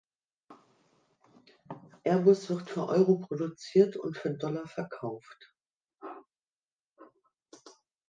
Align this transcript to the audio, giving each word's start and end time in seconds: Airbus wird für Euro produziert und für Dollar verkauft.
Airbus 2.05 2.49
wird 2.49 2.71
für 2.71 2.87
Euro 2.87 3.19
produziert 3.19 3.97
und 3.97 4.17
für 4.17 4.31
Dollar 4.33 4.65
verkauft. 4.67 5.53